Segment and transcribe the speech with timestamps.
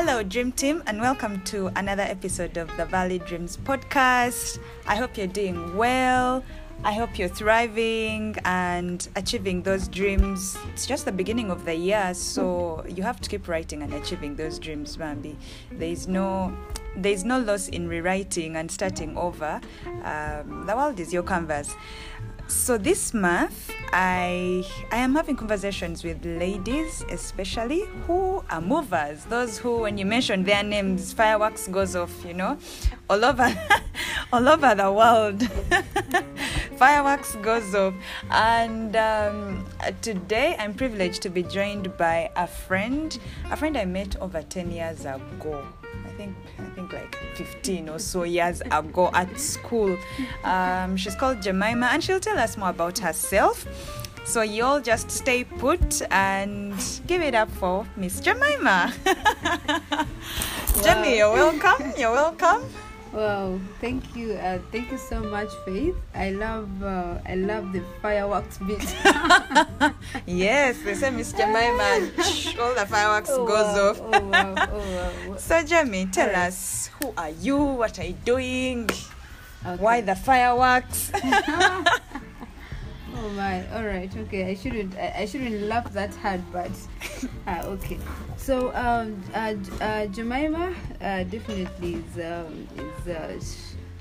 [0.00, 4.60] Hello, Dream Team, and welcome to another episode of the Valley Dreams podcast.
[4.86, 6.44] I hope you're doing well.
[6.84, 10.56] I hope you're thriving and achieving those dreams.
[10.72, 14.36] It's just the beginning of the year, so you have to keep writing and achieving
[14.36, 15.36] those dreams, Bambi.
[15.72, 16.56] There is no
[16.96, 19.60] there is no loss in rewriting and starting over.
[20.04, 21.74] Um, the world is your canvas.
[22.48, 29.24] So this month, I I am having conversations with ladies, especially who are movers.
[29.26, 32.10] Those who, when you mention their names, fireworks goes off.
[32.24, 32.56] You know,
[33.10, 33.54] all over,
[34.32, 35.46] all over the world.
[36.78, 37.92] fireworks goes off,
[38.30, 39.66] and um,
[40.00, 43.18] today I'm privileged to be joined by a friend,
[43.50, 45.66] a friend I met over ten years ago.
[46.18, 49.96] I think I think like 15 or so years ago at school.
[50.42, 53.64] Um, she's called Jemimmah, and she'll tell us more about herself.
[54.24, 56.74] So you all just stay put and
[57.06, 58.92] give it up for Miss Jemimmah.
[60.82, 61.92] Jenny, you're welcome.
[61.96, 62.64] You're welcome.
[63.12, 65.96] Wow, thank you, uh, thank you so much, Faith.
[66.14, 68.84] I love, uh, I love the fireworks bit.
[70.26, 73.88] yes, they say Miss Jemimmah, all the fireworks oh, goes wow.
[73.88, 74.00] off.
[74.00, 75.36] Oh wow, oh wow.
[75.38, 77.56] So, Jamie, tell us who are you?
[77.56, 78.90] What are you doing?
[79.64, 79.82] Okay.
[79.82, 81.10] Why the fireworks?
[83.20, 84.48] Oh my, all right, okay.
[84.48, 86.70] I shouldn't, I, I shouldn't laugh that hard, but
[87.48, 87.98] uh, okay.
[88.36, 93.40] So, um, uh, uh, Jemimmah uh, definitely is, um, is uh,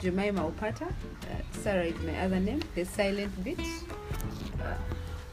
[0.01, 0.83] Jemimmah Aupata.
[0.83, 0.93] Uh,
[1.51, 3.59] Sarah is my other name, the silent bit.
[4.61, 4.75] Uh,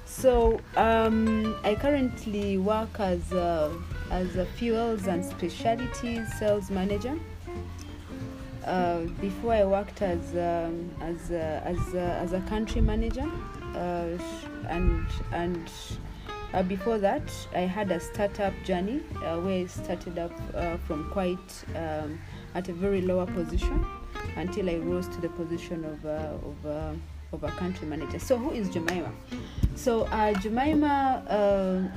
[0.07, 3.71] so, um, I currently work as a,
[4.11, 7.19] as a fuels and specialty sales manager.
[8.65, 13.31] Uh, before I worked as um, as a, as a, as a country manager,
[13.75, 14.19] uh,
[14.69, 15.70] and and
[16.53, 17.22] uh, before that
[17.55, 22.19] I had a startup journey uh, where I started up uh, from quite um,
[22.54, 23.84] at a very lower position
[24.37, 26.93] until I rose to the position of uh, of uh,
[27.32, 28.19] of a country manager.
[28.19, 29.12] So who is Jemimmah?
[29.75, 31.91] So Jemimmah.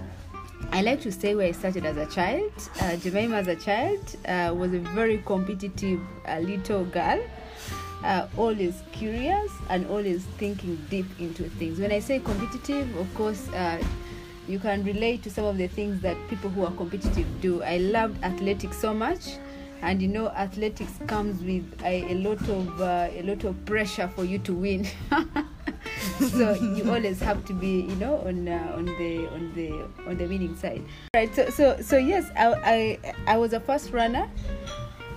[0.72, 2.52] I like to say where I started as a child.
[2.81, 7.23] Uh, Jemimmah, as a child, uh, was a very competitive uh, little girl,
[8.07, 11.79] uh, always curious and always thinking deep into things.
[11.79, 13.84] When I say competitive, of course, uh,
[14.47, 17.62] you can relate to some of the things that people who are competitive do.
[17.62, 19.38] I loved athletics so much.
[19.81, 24.07] And you know, athletics comes with a, a lot of uh, a lot of pressure
[24.07, 24.88] for you to win.
[26.19, 30.17] so you always have to be you know on uh, on the on the on
[30.17, 34.29] the winning side right so so so yes i i, I was a first runner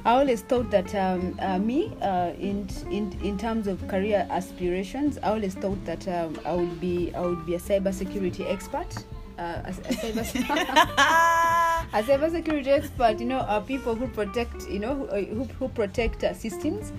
[0.04, 5.18] I always thought that um, uh, me, uh, in, in in terms of career aspirations,
[5.22, 8.96] I always thought that um, I would be I would be a cybersecurity expert,
[9.38, 10.24] uh, a, a cyber
[11.92, 13.20] a cybersecurity expert.
[13.20, 16.92] You know, are people who protect you know who, uh, who, protect uh, systems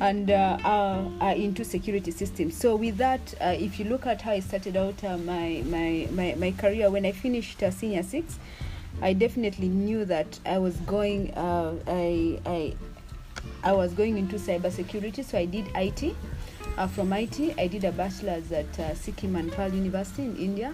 [0.00, 2.56] and uh, are, are into security systems.
[2.56, 6.08] So with that, uh, if you look at how I started out uh, my, my,
[6.12, 8.38] my, my career, when I finished uh, senior six,
[9.00, 12.74] I definitely knew that I was going, uh, I, I,
[13.62, 15.24] I was going into cybersecurity.
[15.24, 16.16] So I did IT.
[16.76, 20.72] Uh, from IT, I did a bachelor's at uh, Sikkim Manipal University in India.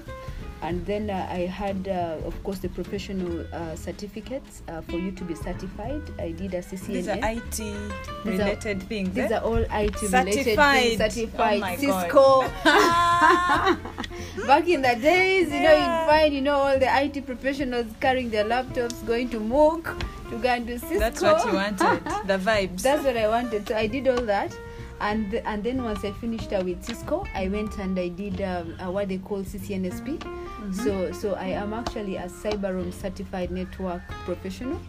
[0.63, 5.13] And then uh, I had, uh, of course, the professional uh, certificates uh, for you
[5.13, 6.01] to be certified.
[6.19, 6.87] I did a CCNA.
[6.89, 7.61] These are IT
[8.25, 9.15] related things.
[9.15, 9.37] These eh?
[9.37, 10.27] are all IT Certified.
[10.27, 10.99] related things.
[11.15, 11.63] Certified.
[11.63, 12.45] Oh Cisco.
[14.47, 18.29] Back in the days, you know, you'd find, you know, all the IT professionals carrying
[18.31, 19.85] their laptops, going to MUK
[20.31, 20.99] to go and do Cisco.
[20.99, 22.03] That's what you wanted.
[22.27, 22.83] The vibes.
[22.83, 23.67] That's what I wanted.
[23.69, 24.55] So I did all that.
[25.01, 28.77] And, and then once I finished uh, with Cisco, I went and I did um,
[28.81, 30.23] uh, what they call CCNSP.
[30.73, 34.81] So so I am actually a Cyberoam certified network professional.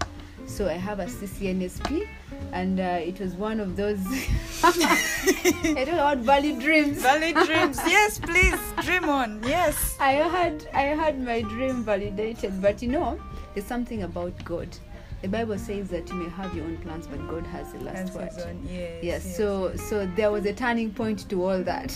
[0.47, 2.07] So I have a CCNSP,
[2.53, 3.99] and uh, it was one of those.
[4.63, 7.01] I don't know what Valley dreams.
[7.01, 7.79] Valley dreams.
[7.85, 8.59] Yes, please.
[8.81, 9.41] Dream on.
[9.45, 9.97] Yes.
[9.99, 13.19] I had I had my dream validated, but you know,
[13.53, 14.69] there's something about God.
[15.25, 18.13] The Bible says that you may have your own plans, but God has the last
[18.13, 18.29] word.
[18.47, 18.61] own.
[18.71, 19.01] Yes.
[19.01, 21.89] yes so so there was a turning point to all that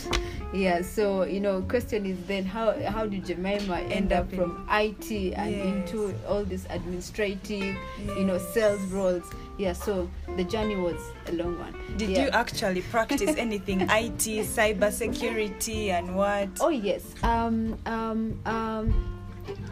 [0.51, 4.33] yeah so you know question is then how how did jemimmah end, End up, up
[4.33, 5.65] from it and Yes.
[5.65, 7.75] into all this administrative
[8.17, 9.23] you know sales roles
[9.59, 12.23] yeah so the journey was a long one Did yeah.
[12.23, 16.49] you actually practice anything IT, cyber security, and what?
[16.59, 17.03] Oh yes.
[17.23, 19.18] Um, um, um,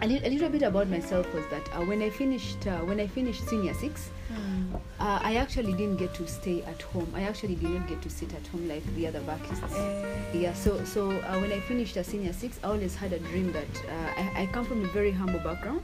[0.01, 2.99] a, li- a little bit about myself was that uh, when I finished uh, when
[2.99, 4.75] I finished senior six, Hmm.
[4.99, 7.07] uh, I actually didn't get to stay at home.
[7.15, 9.73] I actually did not get to sit at home like the other Baptists.
[9.73, 13.19] Eh, Yeah, so so uh, when I finished a senior six, I always had a
[13.19, 15.81] dream that uh, I, I come from a very humble background,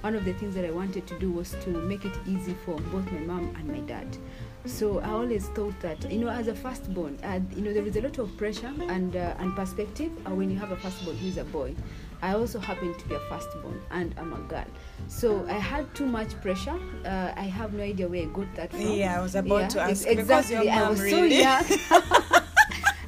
[0.00, 2.74] one of the things that I wanted to do was to make it easy for
[2.90, 4.08] both my mom and my dad.
[4.66, 7.94] So I always thought that you know, as a firstborn, uh, you know, there is
[7.96, 11.28] a lot of pressure and uh, and perspective uh, when you have a firstborn who
[11.28, 11.74] is a boy.
[12.22, 14.64] I also happen to be a firstborn and I'm a girl.
[15.08, 16.78] So I had too much pressure.
[17.04, 18.80] Uh, I have no idea where I got that from.
[18.80, 20.70] Yeah, I was about Yeah, to ask because exactly.
[20.70, 21.40] I was really.
[21.42, 21.64] so young.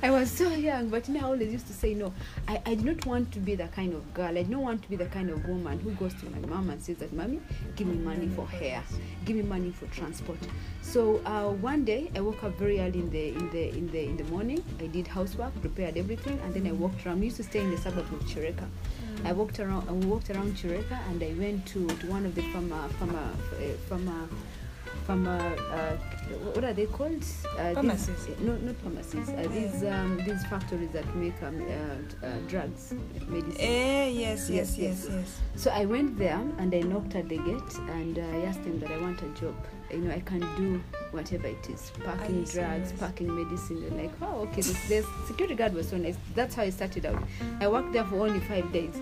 [0.06, 2.12] I was so young, but know, I always used to say no.
[2.47, 4.38] I, I do not want to be the kind of girl.
[4.38, 6.81] I don't want to be the kind of woman who goes to my mom and
[6.81, 7.41] says that, "Mommy,
[7.75, 8.85] give me money for hair,
[9.25, 10.38] give me money for transport."
[10.81, 14.05] So uh, one day, I woke up very early in the in the in the
[14.05, 14.62] in the morning.
[14.79, 17.19] I did housework, prepared everything, and then I walked around.
[17.19, 18.69] We used to stay in the suburb of Kireka.
[19.25, 19.88] I walked around.
[19.88, 23.75] I walked around Kireka, and I went to, to one of the farmer farmer uh,
[23.88, 24.29] farmer
[25.06, 25.38] farmer.
[25.73, 25.97] Uh,
[26.55, 27.23] what are they called?
[27.58, 28.29] Uh, these- Pharmacies.
[28.41, 29.29] no, not pharmacies.
[29.29, 32.94] Uh, these um, these factories that make um, uh, uh, drugs,
[33.29, 33.56] medicine.
[33.61, 35.41] Eh, yes, yes, Yes, yes, yes.
[35.55, 38.81] So I went there and I knocked at the gate and uh, I asked him
[38.81, 39.55] that I want a job.
[39.91, 40.82] You know, I can do
[41.12, 43.82] whatever it is, packing drugs, packing medicine.
[43.88, 44.56] They're like, oh, okay.
[44.62, 46.17] This, this security guard was so nice.
[46.35, 47.23] That's how I started out.
[47.61, 48.94] I worked there for only five days.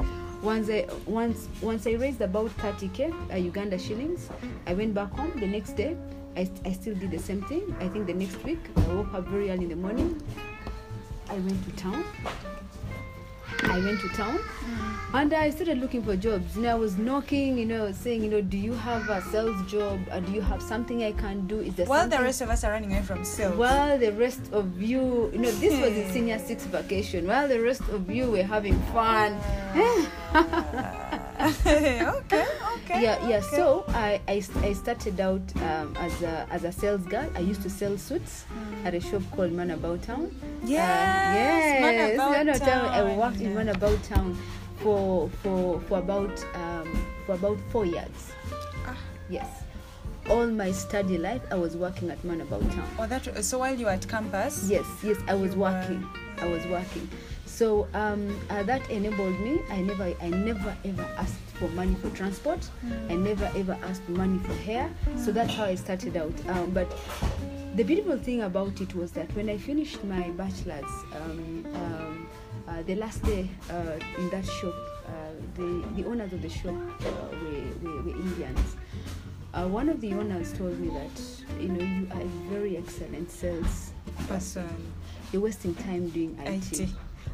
[0.44, 4.28] Once I once once I raised about 30k uh, Uganda shillings,
[4.66, 5.32] I went back home.
[5.40, 5.96] The next day,
[6.36, 7.74] I, I still did the same thing.
[7.80, 10.20] I think the next week, I woke up very early in the morning.
[11.30, 12.04] I went to town.
[13.62, 14.38] I went to town
[15.14, 16.56] and I started looking for jobs.
[16.56, 19.70] You know, I was knocking, you know, saying, you know, do you have a sales
[19.70, 20.00] job?
[20.12, 21.60] Or do you have something I can do?
[21.60, 23.56] Is there While the rest of us are running away from sales.
[23.56, 27.28] while the rest of you, you know, this was in senior six vacation.
[27.28, 29.38] While the rest of you were having fun.
[31.44, 33.02] okay, okay.
[33.02, 33.36] yeah, yeah.
[33.38, 33.40] okay.
[33.56, 37.30] So I, I, I started out um, as a as a sales girl.
[37.36, 38.46] I used to sell suits
[38.84, 40.24] at a shop called Manabout Town.
[40.42, 40.80] Uh, Yes,
[41.36, 43.16] yes, Manabout Manabout I Town.
[43.16, 44.36] worked in Manabout Town
[44.78, 48.32] for for for about um, for about four years.
[48.86, 48.96] Ah.
[49.28, 49.46] Yes.
[50.30, 52.88] All my study life, I was working at Manabout Town.
[52.98, 53.44] Oh, that.
[53.44, 54.66] So while you were at campus.
[54.70, 56.06] Yes, yes, I was You were- working.
[56.38, 57.08] I was working.
[57.46, 59.60] So um, uh, that enabled me.
[59.70, 62.68] I never, I never ever asked for money for transport.
[63.10, 64.90] I never ever asked money for hair.
[65.16, 66.32] So that's how I started out.
[66.48, 66.90] Um, but
[67.76, 72.13] the beautiful thing about it was that when I finished my bachelor's, um, um,
[72.68, 74.74] uh, the last day uh, in that shop,
[75.06, 75.10] uh,
[75.54, 78.76] the the owners of the shop uh, were, were, were Indians.
[79.52, 83.30] Uh, one of the owners told me that you know you are a very excellent
[83.30, 83.92] sales
[84.28, 84.68] Person.
[85.32, 86.80] you're wasting time doing IT.
[86.80, 86.88] IT.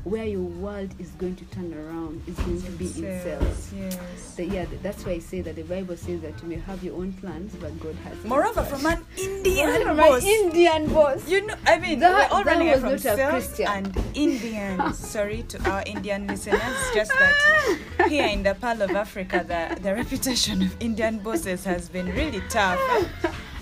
[0.05, 3.71] Where your world is going to turn around is going to be in sales.
[3.77, 3.99] Yes.
[4.35, 6.83] So yeah, th- that's why I say that the Bible says that you may have
[6.83, 8.25] your own plans, but God has.
[8.25, 10.23] Moreover, from an Indian From boss.
[10.23, 11.29] an Indian boss.
[11.29, 13.67] You know, I mean, That- we're all running away from sales Christian.
[13.69, 14.99] and Indians.
[15.11, 16.63] Sorry to our Indian listeners.
[16.95, 21.91] Just that here in the Pearl of Africa, the, the reputation of Indian bosses has
[21.91, 22.81] been really tough.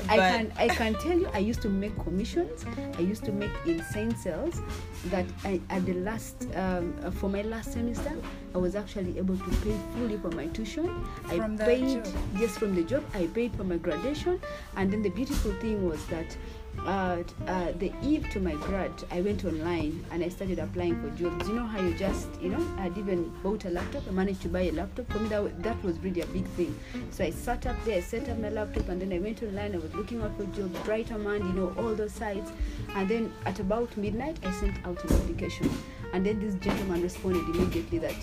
[0.08, 2.64] I can I can tell you I used to make commissions.
[2.96, 4.60] I used to make insane sales
[5.06, 8.12] that I, at the last um, for my last semester
[8.54, 10.88] I was actually able to pay fully for my tuition.
[11.26, 13.04] I From the paid just yes from the job.
[13.14, 14.40] I paid for my graduation,
[14.76, 16.36] and then the beautiful thing was that.
[16.86, 21.10] Uh, uh, the eve to my grad, I went online and I started applying for
[21.22, 21.46] jobs.
[21.48, 24.04] You know how you just, you know, I'd even bought a laptop.
[24.08, 25.10] I managed to buy a laptop.
[25.12, 26.78] For me, that, that was really a big thing.
[27.10, 29.74] So I sat up there, I set up my laptop, and then I went online.
[29.74, 32.50] I was looking out for jobs, BrighterMonday, you know, all those sites.
[32.94, 35.70] And then at about midnight, I sent out an application.
[36.14, 38.14] And then this gentleman responded immediately that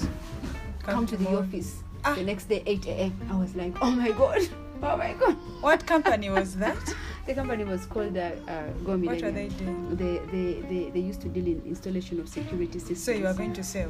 [0.82, 2.13] come, to the office Ah.
[2.15, 3.13] the next day, 8 a.m.
[3.32, 4.41] I was like, oh my god,
[4.86, 5.34] oh my god.
[5.62, 6.77] What company was that?
[7.25, 9.96] The company was called uh, uh, Go What were they doing?
[9.98, 13.04] They, they, they, they used to deal in installation of security systems.
[13.04, 13.89] So you are going to sell.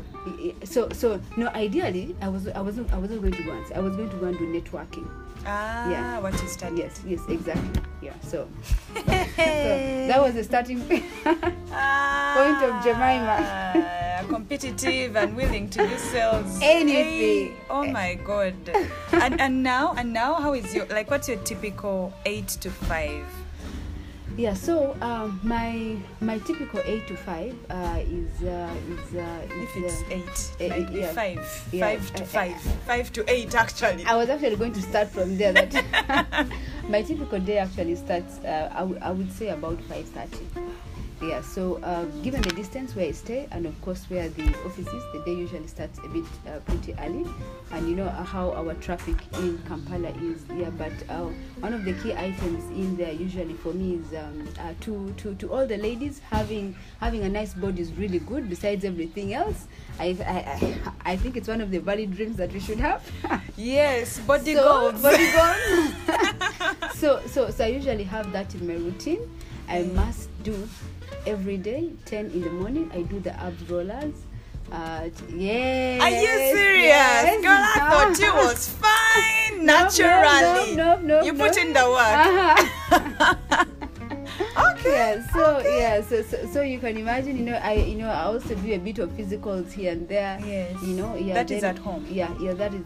[0.64, 1.50] So so no.
[1.50, 4.16] Ideally, I was I wasn't I wasn't going to go and I was going to
[4.16, 5.06] go and do networking.
[5.46, 6.20] Ah, Yeah.
[6.22, 6.80] what you studied.
[6.80, 7.82] Yes, yes, exactly.
[8.02, 8.14] Yeah.
[8.24, 8.48] So,
[8.96, 11.04] so that was the starting point
[12.64, 14.05] of Jemimmah.
[14.30, 16.60] Competitive and willing to do sales.
[16.62, 16.94] Anything.
[17.50, 18.56] Hey, oh my god.
[19.14, 23.26] and and now and now how is your like what's your typical eight to five?
[24.38, 24.54] Yeah.
[24.54, 30.02] So um, my my typical eight to five uh, is uh, is uh, If it's
[30.02, 31.12] uh, eight, eh, yeah.
[31.14, 31.68] five.
[31.72, 31.86] Yeah.
[31.88, 32.62] Five to Uh, five.
[32.86, 34.04] Five to eight actually.
[34.06, 35.54] I was actually going to start from there.
[35.54, 36.48] That
[36.90, 38.40] my typical day actually starts.
[38.40, 40.46] Uh, I, w- I would say about five thirty.
[41.22, 44.88] Yeah, so uh, given the distance where I stay, and of course where the office
[44.88, 47.26] is, the day usually starts a bit uh, pretty early,
[47.72, 50.44] and you know uh, how our traffic in Kampala is.
[50.54, 51.30] Yeah, but uh,
[51.62, 55.36] one of the key items in there usually for me is um, uh, to, to
[55.36, 58.50] to all the ladies having having a nice body is really good.
[58.50, 59.68] Besides everything else,
[60.00, 63.02] I I, I, I think it's one of the valid dreams that we should have.
[63.58, 65.02] Yes, body so, goals.
[65.02, 66.94] body goals.
[67.00, 69.22] so so so I usually have that in my routine.
[69.68, 70.68] I must do
[71.26, 72.90] every day, 10 in the morning.
[72.94, 74.14] I do the abs rollers.
[74.72, 76.02] Uh, yes.
[76.02, 76.84] Are you serious?
[76.86, 77.42] yes.
[77.42, 80.76] Girl, I thought you was fine No, no, naturally.
[80.76, 81.22] No, no, no.
[81.24, 81.46] you no.
[81.48, 82.26] put in the work.
[82.26, 83.66] Uh-huh.
[84.72, 84.92] okay.
[84.92, 88.24] yeah so yeah so, so so you can imagine you know i you know i
[88.24, 90.82] also do a bit of physicals here and there Yes.
[90.84, 92.06] you know yeah That is then- at home.
[92.10, 92.86] yeah yeah that is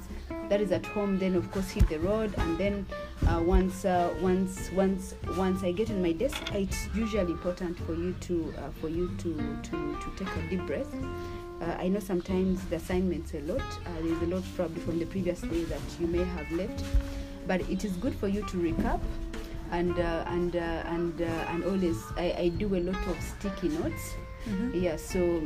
[0.50, 2.86] that is at home then of course hit the road and then
[3.28, 7.94] uh, once uh, once once once i get on my desk it's usually important for
[7.94, 10.94] you to uh, for you to to to take a deep breath.
[11.62, 13.60] Uh, I know sometimes the assignments a lot.
[13.60, 16.86] Uh, there's a lot probably from the previous day that you may have left,
[17.48, 19.02] but it is good for you to recap
[19.72, 24.16] and uh, and and and always I, I do a lot of sticky notes
[24.48, 24.82] Mhm.
[24.82, 25.42] yeah so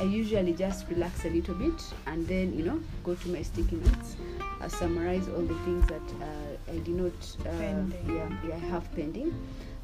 [0.00, 3.76] i usually just relax a little bit and then you know go to my sticky
[3.76, 4.16] notes.
[4.62, 7.12] Uh, summarize all the things that uh, i did not
[7.46, 7.50] uh,
[8.06, 9.34] yeah, yeah i have pending.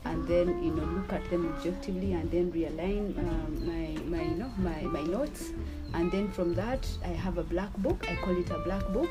[0.05, 4.37] And then you know look at them objectively and then realign um, my my you
[4.37, 5.51] know my my notes.
[5.95, 8.07] And then from that i have a black book.
[8.09, 9.11] I call it a black book.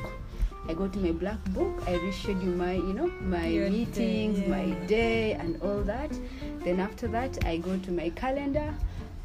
[0.68, 4.38] I go to my black book, I reschedule my, you know, my Your day, meetings,
[4.48, 6.10] my day, and all that.
[6.64, 8.74] Then after that, I go to my calendar.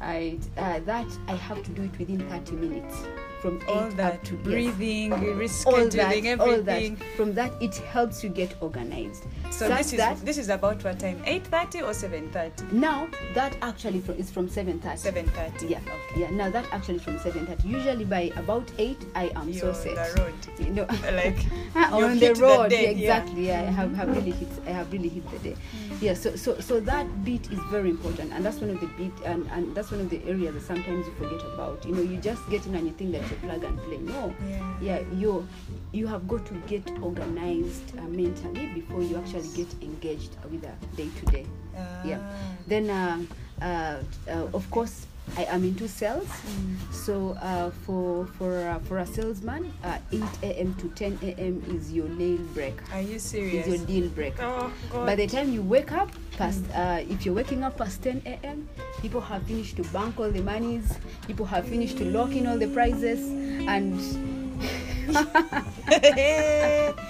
[0.04, 2.96] I uh, that I have to do it within 30 minutes
[3.40, 4.42] from All eight that up to yes.
[4.42, 6.94] breathing, all rescheduling, that, all everything.
[6.96, 7.16] that.
[7.16, 9.24] From that, it helps you get organized.
[9.50, 11.22] So Such this is that this is about what time?
[11.26, 12.64] Eight thirty or seven thirty?
[12.72, 14.96] now that actually from, is from 7:30.
[14.98, 15.66] Seven thirty.
[15.66, 16.20] Yeah, Okay.
[16.22, 16.30] yeah.
[16.30, 17.64] Now that actually from 7:30.
[17.64, 20.14] Usually by about eight, I am You're so on set.
[20.14, 20.34] the road.
[20.58, 21.44] You know, Like
[21.92, 23.60] on the hit the road day, yeah, exactly yeah.
[23.60, 25.56] i have, have really hit i have really hit the day
[26.00, 29.12] yeah so so so that bit is very important and that's one of the bit
[29.24, 31.84] and, and that's one of the areas that sometimes you forget about.
[31.84, 33.98] You know you just get in and you think that you plug and play.
[33.98, 34.34] No.
[34.48, 34.74] Yeah.
[34.80, 35.46] yeah you
[35.92, 40.96] you have got to get organized uh, mentally before you actually get engaged with a
[40.96, 41.46] day to day.
[42.04, 42.18] Yeah.
[42.20, 42.56] Ah.
[42.66, 43.18] then uh,
[43.62, 46.28] uh, uh, of course I am into sales,
[46.92, 50.74] so uh, for for uh, for a salesman, uh, 8 a.m.
[50.76, 51.62] to 10 a.m.
[51.74, 53.66] is your nail break, Are you serious?
[53.66, 54.34] is your deal break.
[54.40, 55.06] Oh God.
[55.06, 58.68] By the time you wake up, past uh, if you're waking up past 10 a.m.,
[59.02, 62.58] people have finished to bank all the monies, people have finished to lock in all
[62.58, 63.26] the prizes,
[63.66, 63.98] and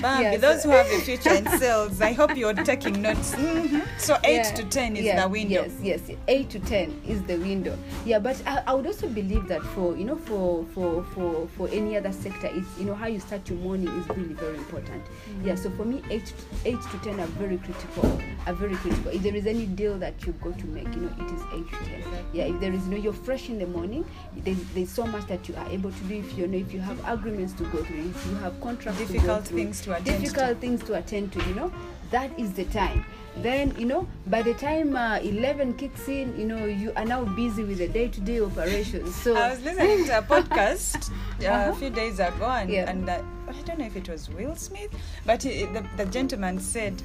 [0.00, 0.40] Bambi, Yes.
[0.40, 3.34] those who have a future in sales, I hope you're taking notes.
[3.34, 3.82] Mhm.
[3.98, 5.64] So eight Yeah, to ten is yeah, the window.
[5.82, 7.76] Yes, yes, eight to ten is the window.
[8.04, 11.68] Yeah, but I, I would also believe that for you know for for for for
[11.70, 15.02] any other sector, it's you know how you start your morning is really very important.
[15.04, 15.46] Mm-hmm.
[15.48, 18.20] Yeah, so for me, eight to, eight to ten are very critical.
[18.46, 19.10] Are very critical.
[19.12, 21.68] If there is any deal that you've got to make, you know, it is eight
[21.78, 22.02] to ten.
[22.32, 24.04] Yeah, if there is you know you're fresh in the morning,
[24.44, 26.18] there's, there's so much that you are able to do.
[26.18, 29.06] If you know if you have agreements to go through, if you have contracts, to
[29.12, 30.20] Difficult through, things to attend to.
[30.22, 31.72] difficult things to attend to you know
[32.10, 33.04] that is the time
[33.36, 37.24] then you know by the time uh, 11 kicks in you know you are now
[37.24, 41.70] busy with the day-to-day operations so I was listening to a podcast uh, Uh-huh.
[41.70, 42.90] a few days ago, and, Yeah.
[42.90, 44.90] and uh, I don't know if it was Will Smith,
[45.24, 47.00] but he, the, the gentleman said,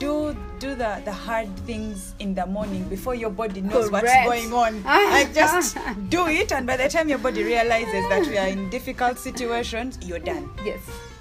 [0.00, 4.26] "Do do the, the hard things in the morning before your body knows Correct.
[4.26, 4.82] what's going on.
[5.14, 8.68] like just do it, and by the time your body realizes that we are in
[8.70, 10.80] difficult situations, you're done." yes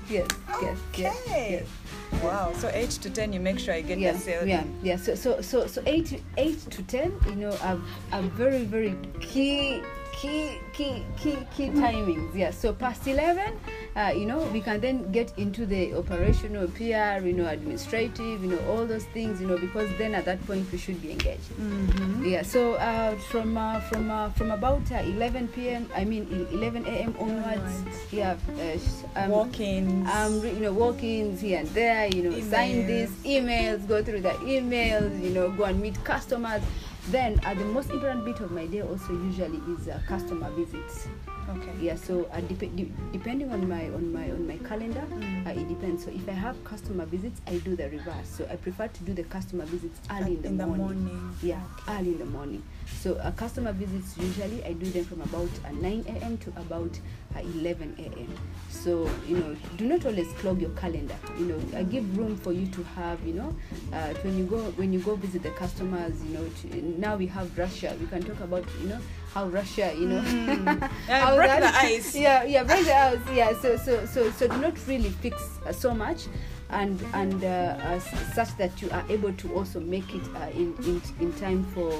[0.09, 0.27] yes
[0.61, 1.51] yes yes, Okay.
[1.51, 2.23] yes.
[2.23, 2.53] Wow.
[2.53, 4.47] So eight to ten, you make sure you get yeah, the sale.
[4.47, 4.97] yeah, yeah.
[4.97, 7.79] So, so, so, so eight, to- eight to ten, you know, are,
[8.11, 9.81] are very, very key,
[10.13, 11.83] key, key, key, key mm-hmm.
[11.83, 12.35] timings.
[12.35, 12.51] Yeah.
[12.51, 13.59] So past eleven,
[13.95, 18.49] uh, you know, we can then get into the operational PR, you know, administrative, you
[18.49, 21.49] know, all those things, you know, because then at that point we should be engaged.
[21.59, 22.25] Mm-hmm.
[22.25, 22.41] Yeah.
[22.41, 25.89] So uh, from uh, from uh, from about uh, 11 p.m.
[25.95, 27.15] I mean 11 a.m.
[27.19, 27.83] onwards.
[28.11, 28.35] Yeah.
[28.57, 28.77] Uh,
[29.19, 30.09] um, Walk-ins.
[30.09, 34.31] um, you know, walk-ins here and there, you know, sign these emails, go through the
[34.41, 36.61] emails, you know, go and meet customers.
[37.09, 41.07] Then, uh, the most important bit of my day also usually is uh, customer visits.
[41.49, 41.71] Okay.
[41.81, 45.45] Yeah, so uh, dep- de- depending on my on my on my calendar, Mm.
[45.47, 46.03] uh, it depends.
[46.05, 48.27] So if I have customer visits, I do the reverse.
[48.29, 51.35] So I prefer to do the customer visits early in the, morning.
[51.41, 52.63] Yeah, early in the morning.
[53.01, 56.37] So uh, customer visits usually I do them from about uh, 9 a.m.
[56.39, 56.97] to about
[57.35, 58.33] uh, 11 a.m.
[58.69, 61.15] So you know, do not always clog your calendar.
[61.37, 63.25] You know, I give room for you to have.
[63.25, 63.55] You know,
[63.93, 67.27] uh, when you go when you go visit the customers, you know, to, now we
[67.27, 67.95] have Russia.
[67.99, 68.99] We can talk about you know
[69.33, 70.89] how Russia, you know, Mm.
[71.07, 72.15] Yeah, how break that- the ice.
[72.25, 73.19] Yeah, yeah, break the ice.
[73.33, 76.27] Yeah, so so so so do not really fix uh, so much,
[76.69, 77.99] and and uh, uh,
[78.33, 81.91] such that you are able to also make it uh, in, in in time for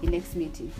[0.00, 0.72] the next meeting.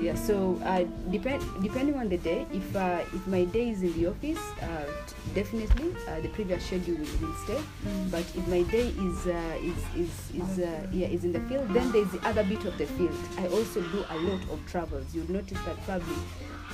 [0.00, 3.92] Yeah, so uh, depend depending on the day, if uh, if my day is in
[3.94, 7.60] the office, uh, t- definitely uh, the previous schedule will, will stay.
[8.10, 11.68] But if my day is uh, is is is uh, yeah is in the field,
[11.74, 13.16] then there's the other bit of the field.
[13.38, 15.06] I also do a lot of travels.
[15.14, 16.16] You'll notice that probably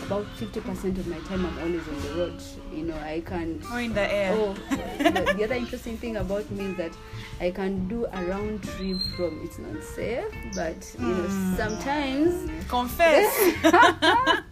[0.05, 2.43] about 50% of my time I'm always on the road.
[2.73, 4.33] You know, I can Or in the air.
[4.35, 6.93] Oh, the, the other interesting thing about me is that
[7.41, 9.41] I can do a round trip from.
[9.45, 10.25] It's not safe,
[10.55, 11.57] but you know Mm.
[11.57, 13.33] sometimes Confess.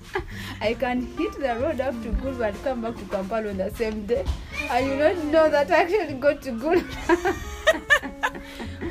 [0.60, 3.70] I can hit the road up to Gulu and come back to Kampala on the
[3.74, 4.24] same day,
[4.70, 6.84] and you don't know that I actually got to Gulu.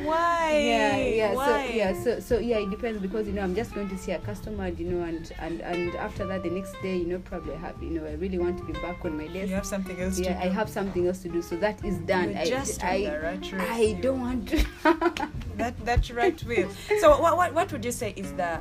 [0.05, 0.57] Why?
[0.57, 1.33] yeah, yeah.
[1.33, 1.45] Why?
[1.45, 4.11] So yeah, so so yeah, it depends because you know I'm just going to see
[4.11, 7.53] a customer, you know, and and and after that the next day, you know, probably
[7.53, 9.49] I have you know I really want to be back on my desk.
[9.49, 12.31] You have something else yeah, I have something else to do, so that is done.
[12.31, 14.65] You're I just I, the rat I don't want to.
[15.57, 16.69] that that right wheel.
[16.99, 18.59] So what, what what would you say is the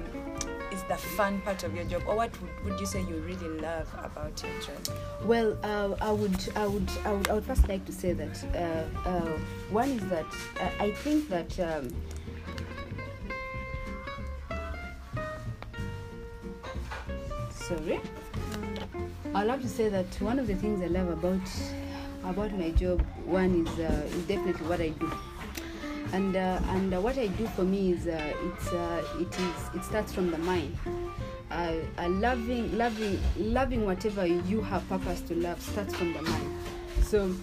[0.72, 3.60] is the fun part of your job, or what would, would you say you really
[3.60, 4.96] love about your job?
[5.24, 8.44] Well, uh, I would, I would, I would, I would first like to say that
[8.54, 9.38] uh, uh,
[9.70, 10.26] one is that
[10.60, 11.60] uh, I think that.
[11.60, 11.94] Um,
[17.50, 18.00] sorry,
[19.34, 21.40] I love to say that one of the things I love about
[22.24, 25.10] about my job, one is uh, is definitely what I do.
[26.12, 29.74] And uh, and uh, what I do for me is uh, it's uh, it is
[29.74, 30.76] it starts from the mind.
[31.98, 36.58] Loving loving loving whatever you have purpose to love starts from the mind.
[37.02, 37.34] So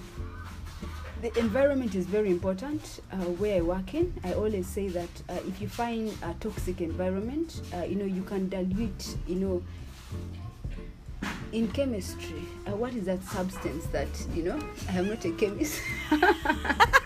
[1.21, 4.13] the environment is very important uh, where I work in.
[4.23, 8.23] I always say that uh, if you find a toxic environment, uh, you know you
[8.23, 9.63] can dilute, you know.
[11.51, 14.59] In chemistry, uh, what is that substance that you know?
[14.87, 15.81] I am not a chemist.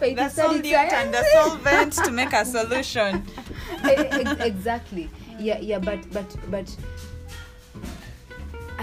[0.00, 3.24] If The you study and the solvent to make a solution.
[4.40, 5.10] Exactly.
[5.38, 6.76] Yeah yeah but but but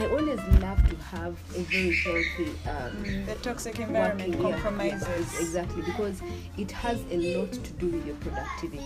[0.01, 5.33] i always love to have a very healthy um, The toxic environment working- compromises.
[5.33, 6.21] yeah, exactly because
[6.57, 8.83] it has a lot to do with your productivity.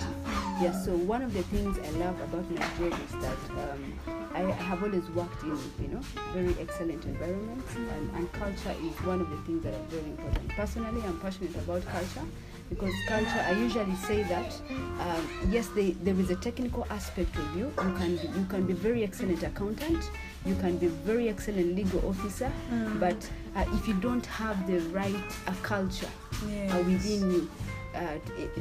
[0.62, 3.82] Yeah so one of the things i love about my job is that um,
[4.36, 6.02] I have always worked in you know
[6.34, 10.50] very excellent environments and, and culture is one of the things that are very important.
[10.50, 12.26] Personally i'm passionate about culture
[12.70, 14.52] because culture i usually say that
[15.06, 17.66] um, yes they, there is a technical aspect of you.
[17.66, 20.04] You can be, you can be very excellent accountant
[20.46, 23.00] you can be very excellent legal officer Mm.
[23.00, 25.16] but uh, if you don't have the right
[25.48, 26.10] uh, culture
[26.50, 26.74] Yes.
[26.74, 27.50] uh, within you
[27.96, 28.18] uh,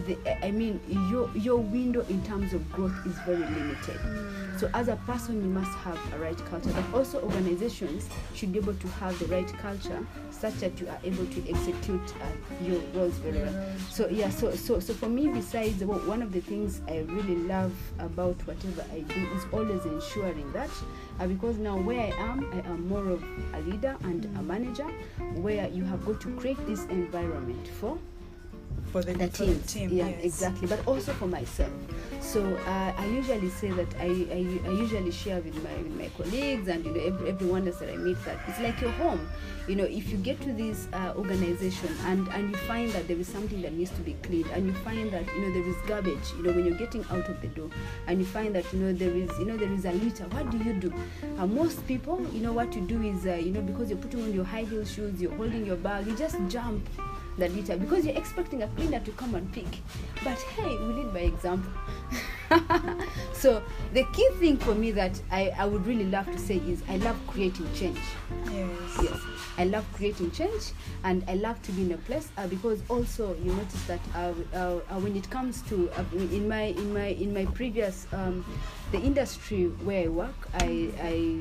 [0.06, 3.98] the, I mean, your your window in terms of growth is very limited.
[4.00, 4.60] Mm.
[4.60, 8.58] So, as a person, you must have a right culture, but also organizations should be
[8.58, 12.80] able to have the right culture such that you are able to execute uh, your
[12.94, 13.76] roles very well.
[13.90, 17.36] So, yeah, so so so for me, besides well, one of the things I really
[17.36, 20.70] love about whatever I do is always ensuring that
[21.20, 23.22] uh, because now where I am, I am more of
[23.54, 24.88] a leader and a manager,
[25.34, 27.98] where you have got to create this environment for
[28.92, 29.60] for the, the for team.
[29.60, 29.90] the team.
[29.90, 30.24] yeah, yes.
[30.24, 30.68] exactly.
[30.68, 31.70] But also for myself.
[32.20, 36.08] So uh, I usually say that I, I, I usually share with my with my
[36.16, 39.28] colleagues and you know every, everyone else that I meet that it's like your home.
[39.68, 43.16] You know, if you get to this uh, organization and and you find that there
[43.16, 45.76] is something that needs to be cleaned, and you find that you know there is
[45.86, 46.32] garbage.
[46.36, 47.70] You know, when you're getting out of the door,
[48.06, 50.24] and you find that you know there is you know there is a litter.
[50.24, 50.92] What do you do?
[51.38, 54.22] Uh, most people, you know, what you do is uh, you know because you're putting
[54.22, 56.86] on your high heel shoes, you're holding your bag, you just jump
[57.38, 59.66] the litter because you're expecting a cleaner to come and pick.
[60.22, 61.70] But hey, we lead by example.
[63.32, 66.82] so the key thing for me that I, I would really love to say is
[66.88, 67.98] I love creating change.
[68.50, 68.68] Yes.
[69.02, 69.20] Yes,
[69.56, 70.72] I love creating change,
[71.04, 74.32] and I love to be in a place uh, because also you notice that uh,
[74.54, 78.44] uh, uh, when it comes to uh, in my in my in my previous um,
[78.92, 81.40] the industry where I work, I I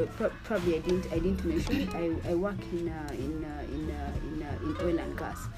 [0.00, 3.62] uh, pro- probably I didn't I didn't mention I, I work in uh, in uh,
[3.74, 4.31] in uh, in,
[4.80, 5.48] in oil and gas.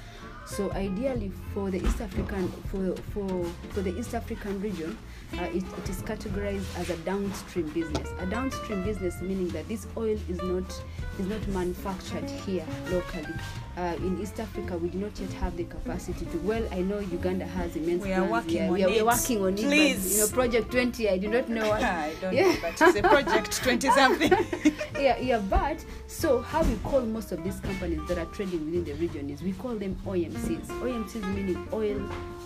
[0.45, 4.97] So ideally, for the East African for for for the East African region,
[5.39, 8.09] uh, it, it is categorized as a downstream business.
[8.19, 10.83] A downstream business meaning that this oil is not
[11.19, 13.33] is not manufactured here locally.
[13.77, 16.37] Uh, in East Africa, we do not yet have the capacity to.
[16.39, 18.03] Well, I know Uganda has immense.
[18.03, 18.31] We are plans.
[18.31, 19.61] working yeah, on we are, we are working on it.
[19.63, 20.03] Please.
[20.03, 21.09] But, you know, Project 20.
[21.09, 21.83] I do not know what.
[21.83, 22.43] I don't Yeah.
[22.43, 24.31] know, but it's a project 20 something.
[24.99, 28.83] yeah, yeah, but so how we call most of these companies that are trading within
[28.85, 30.67] the region is we call them OMCs.
[30.67, 31.99] OMCs meaning oil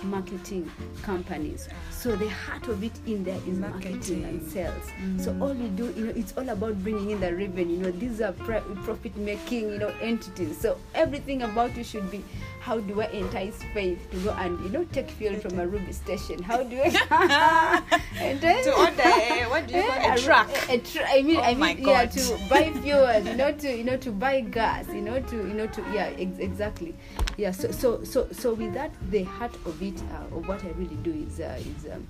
[0.04, 0.70] marketing
[1.04, 1.70] companies.
[1.92, 4.50] So the heart of it in there is mm, marketing, and Marketing.
[4.50, 4.86] sales.
[5.02, 5.20] Mm.
[5.22, 7.78] So all we do, you know, it's all about bringing in the revenue.
[7.78, 10.58] You know, these are pre- profit-making, you know, entities.
[10.60, 12.24] So everything about you should be,
[12.60, 15.92] how do I entice Faith to go and you know take fuel from a Ruby
[15.94, 16.42] station?
[16.44, 17.82] How do I
[18.22, 20.20] entice to order a, what do you call it?
[20.20, 20.50] a truck.
[20.70, 23.84] a, tr- I mean, Oh I mean, yeah, to buy fuel, you know, to you
[23.84, 26.96] know, to buy gas, you know, to you know, to yeah, ex- exactly,
[27.38, 27.52] yeah.
[27.52, 30.98] So so so so with that, the heart of it, uh, of what I really
[30.98, 32.08] do is uh, is um,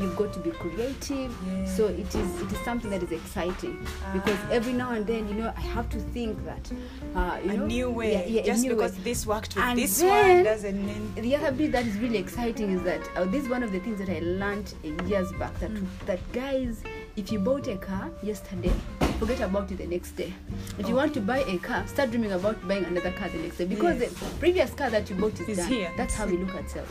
[0.00, 1.34] you've got to be creative.
[1.76, 3.76] So it is it is something that is exciting
[4.12, 4.52] because Ah.
[4.52, 6.70] every now and then, you know, I have to think that,
[7.14, 8.12] uh, you a know, new way.
[8.12, 9.00] yeah, yeah, a Just because way.
[9.04, 11.12] this worked with And this then- one doesn't mean.
[11.16, 13.80] The other bit that is really exciting is that uh, this is one of the
[13.80, 14.72] things that I learned
[15.06, 15.86] years back that Mm.
[16.06, 16.82] that guys,
[17.16, 18.72] if you bought a car yesterday,
[19.18, 20.32] forget about it the next day.
[20.78, 20.98] If you Oh.
[20.98, 24.00] want to buy a car, start dreaming about buying another car the next day because
[24.00, 24.12] Yes.
[24.12, 25.68] the previous car that you bought is Is done.
[25.68, 25.90] here.
[25.96, 26.88] That's how we look at sales.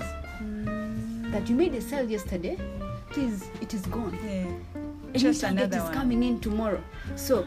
[1.32, 2.58] That you made a sale yesterday,
[3.12, 4.18] please, it is gone.
[4.26, 4.46] Yeah.
[5.16, 5.94] Just another is one.
[5.94, 6.82] coming in tomorrow.
[7.16, 7.46] So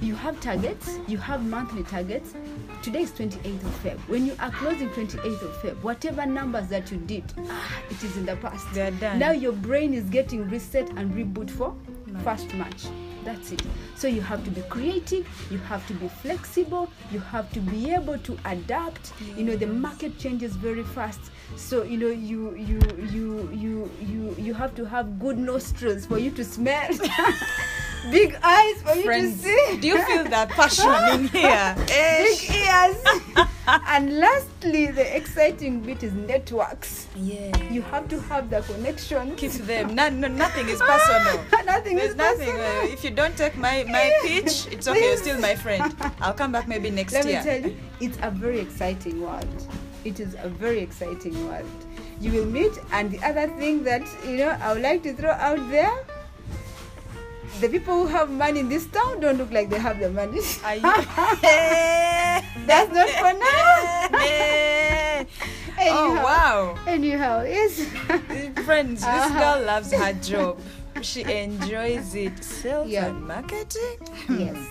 [0.00, 2.34] you have targets, you have monthly targets.
[2.82, 3.98] Today is 28th of Feb.
[4.08, 8.16] When you are closing 28th of Feb, whatever numbers that you did, ah, it is
[8.16, 8.66] in the past.
[8.72, 9.18] They're done.
[9.18, 11.74] Now your brain is getting reset and reboot for
[12.06, 12.24] March.
[12.24, 12.86] first March.
[13.28, 13.62] That's it.
[13.94, 17.92] So you have to be creative, you have to be flexible, you have to be
[17.92, 19.12] able to adapt.
[19.36, 21.20] You know the market changes very fast.
[21.54, 22.80] So you know you you
[23.12, 26.88] you you you you have to have good nostrils for you to smell.
[28.10, 29.76] Big eyes for you to see.
[29.82, 31.74] do you feel that passion in here?
[31.86, 32.57] Big
[33.86, 37.06] And lastly, the exciting bit is networks.
[37.16, 37.54] Yeah.
[37.70, 39.36] You have to have the connection.
[39.36, 39.94] keep them.
[39.94, 41.44] No, no, nothing is personal.
[41.66, 42.46] nothing There's is nothing.
[42.52, 42.82] personal.
[42.82, 45.04] Uh, if you don't take my my pitch, it's okay.
[45.04, 45.94] You're still my friend.
[46.20, 47.38] I'll come back maybe next Let year.
[47.38, 49.66] me tell you, it's a very exciting world.
[50.04, 51.68] It is a very exciting world.
[52.20, 55.30] You will meet, and the other thing that you know, I would like to throw
[55.30, 55.92] out there:
[57.60, 60.40] the people who have money in this town don't look like they have the money.
[60.64, 60.82] Are you?
[62.66, 64.08] That's not for now.
[65.78, 66.24] oh Anyhow.
[66.24, 66.78] wow.
[66.86, 67.84] Anyhow, yes.
[68.64, 69.38] Friends, this Uh-huh.
[69.38, 70.58] girl loves her job.
[71.02, 72.42] She enjoys it.
[72.44, 73.06] Sales Yeah.
[73.06, 73.98] and marketing.
[74.28, 74.56] yes.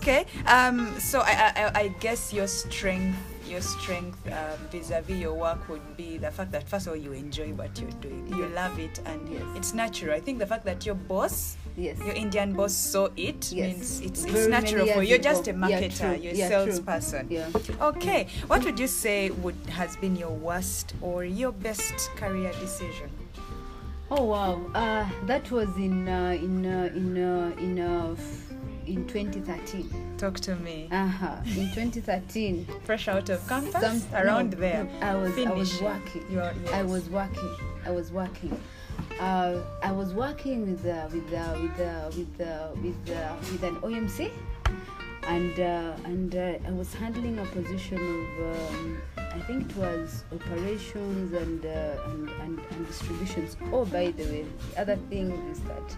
[0.00, 0.24] Okay.
[0.46, 0.98] Um.
[0.98, 6.16] So I, I I guess your strength your strength um, vis-a-vis your work would be
[6.16, 8.24] the fact that first of all you enjoy what you're doing.
[8.32, 9.42] You love it and Yes.
[9.54, 10.16] it's natural.
[10.16, 11.98] I think the fact that your boss, Yes.
[11.98, 13.76] your Indian boss, saw it Yes.
[13.76, 15.10] means it's it's natural for you.
[15.10, 15.66] You're just a ago.
[15.68, 16.22] Yeah, marketer.
[16.22, 17.26] You're a salesperson.
[17.30, 17.48] Yeah.
[17.80, 18.28] Okay.
[18.46, 23.10] What would you say would has been your worst or your best career decision?
[24.10, 28.16] Oh wow, uh, that was in uh, in uh, in uh, in uh,
[28.86, 30.14] in 2013.
[30.16, 30.88] Talk to me.
[30.92, 31.36] Uh-huh.
[31.44, 34.88] In 2013, Fresh out of campus, some around no, there.
[35.02, 36.24] I was I was working.
[36.30, 37.54] You are- I was working.
[37.84, 38.58] I was working.
[39.18, 43.62] Uh, I was working with uh, with uh, with uh, with uh, with uh, with
[43.62, 44.30] an OMC,
[45.26, 50.24] and uh, and uh, I was handling a position of um, I think it was
[50.34, 53.56] operations and, uh, and and and distributions.
[53.72, 55.96] Oh, by the way, the other thing is that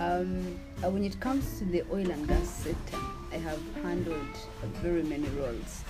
[0.00, 2.98] um, uh, when it comes to the oil and gas sector,
[3.32, 4.36] I have handled
[4.82, 5.84] very many roles.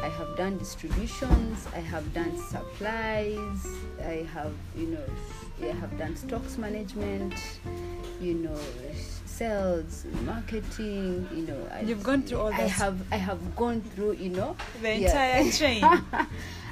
[0.00, 3.66] I have done distributions, I have done supplies,
[4.00, 5.04] I have, you know,
[5.60, 7.34] I have done stocks management,
[8.20, 8.58] you know,
[9.26, 11.68] sales, marketing, you know.
[11.72, 15.06] I, You've gone through all I have, I have gone through, you know, The yeah.
[15.08, 15.84] entire chain.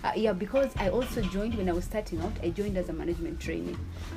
[0.03, 2.33] Uh, yeah, because I also joined when I was starting out.
[2.43, 3.77] I joined as a management trainee.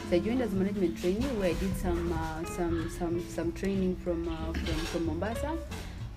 [0.09, 3.51] So I joined as a management trainee where I did some uh, some some some
[3.51, 5.57] training from uh, from from Mombasa,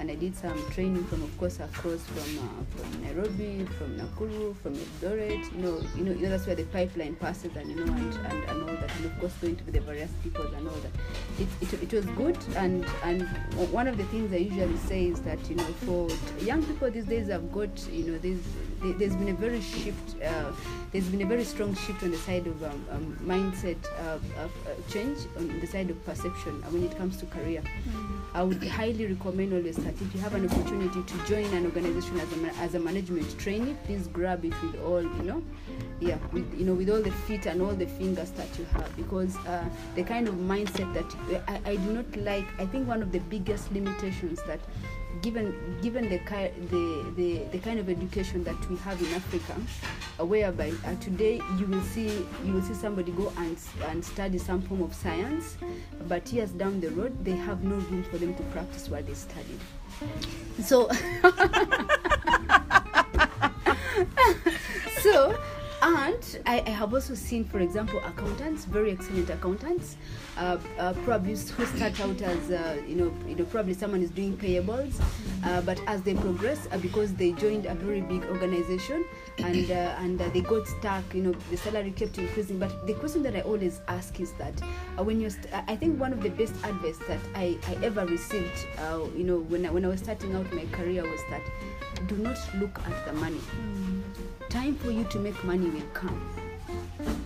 [0.09, 4.55] and I did some training from, of course, across from uh, from Nairobi, from Nakuru,
[4.59, 5.51] from Eldoret.
[5.53, 8.14] You know, you know, you know that's where the pipeline passes, and you know, and,
[8.14, 10.92] and, and all that, and of course, going to the various depots and all that.
[11.40, 13.23] It, it, it was good, and and
[13.73, 16.09] one of the things I usually say is that you know, for
[16.45, 18.40] young people these days, have got you know these
[18.83, 20.23] there- there's been a very shift.
[20.23, 20.53] Uh,
[20.92, 24.23] there's been a very strong shift on the side of um, um, mindset uh, of,
[24.38, 24.49] uh,
[24.88, 27.62] change on the side of perception when it comes to career.
[28.35, 32.21] I would highly recommend always that if you have an opportunity to join an organization
[32.21, 35.43] as a, as a management trainee, please grab it with all you know,
[36.01, 38.95] yeah, with you know with all the feet and all the fingers that you have
[38.97, 42.47] because uh, the kind of mindset that I, I do not like.
[42.59, 44.61] I think one of the biggest limitations that
[45.22, 46.18] given given the,
[46.70, 49.55] the the the kind of education that we have in Africa,
[50.18, 53.57] uh, whereby uh, today you will see you will see somebody go and
[53.88, 55.57] and study some form of science,
[56.09, 59.14] but years down the road they have no room for them to practice what they
[59.14, 59.61] studied.
[60.62, 60.88] So
[65.02, 65.38] so
[65.83, 69.97] and I, I have also seen for example accountants very excellent accountants.
[70.37, 74.11] Uh, uh, probably who start out as uh, you know you know probably someone is
[74.11, 75.01] doing payables
[75.45, 79.03] uh, but as they progress uh, because they joined a very big organization
[79.38, 82.94] and uh, and uh, they got stuck you know the salary kept increasing but the
[82.94, 84.55] question that i always ask is that
[84.99, 88.07] uh, when you st- i think one of the best advice that i, I ever
[88.07, 91.42] received uh, you know when I, when i was starting out my career was that
[92.07, 93.40] do not look at the money
[94.57, 96.18] time for you to make money will come.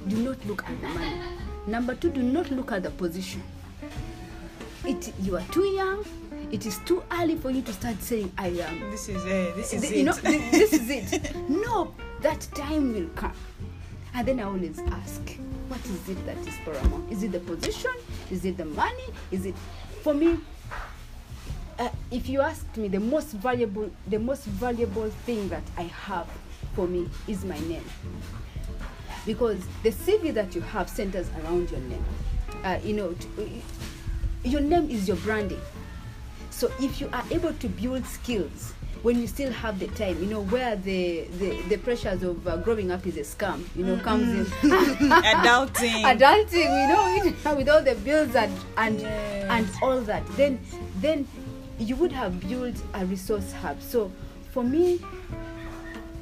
[0.08, 1.20] Do not look at the money.
[1.66, 3.42] Number two, do not look at the position.
[4.84, 6.04] It you are too young.
[6.50, 8.90] It is too early for you to start saying I am.
[8.90, 9.56] This is it.
[9.56, 9.96] This is it.
[9.96, 11.34] You know, th- this is it.
[11.48, 13.32] No, that time will come.
[14.14, 15.36] And then I always ask,
[15.68, 17.10] what is it that is paramount?
[17.12, 17.92] Is it the position?
[18.30, 19.04] Is it the money?
[19.30, 19.54] Is it
[20.02, 20.38] for me?
[21.78, 26.26] Uh, if you asked me, the most valuable, the most valuable thing that I have
[26.74, 27.84] for me is my name,
[29.24, 32.04] because the CV that you have centers around your name.
[32.64, 33.62] Uh, you know, t-
[34.44, 35.60] your name is your branding.
[36.60, 40.28] So if you are able to build skills when you still have the time, you
[40.28, 43.96] know, where the the, the pressures of uh, growing up is a scam, you know,
[43.96, 44.44] comes in.
[45.40, 46.02] Adulting.
[46.04, 46.88] Adulting, you
[47.48, 49.46] know, with all the bills and and Yes.
[49.48, 50.60] and all that, then
[51.00, 51.26] then
[51.78, 53.80] you would have built a resource hub.
[53.80, 54.12] So
[54.52, 55.00] for me,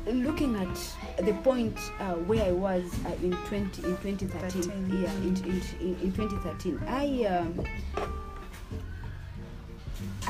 [0.06, 5.02] looking at the point uh, where I was uh, in 20 in 2013, Thirteen.
[5.02, 7.64] yeah, in, in, in, in 2013, I um,